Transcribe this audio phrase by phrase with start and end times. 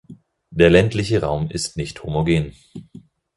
[0.49, 2.55] Der ländliche Raum ist nicht homogen.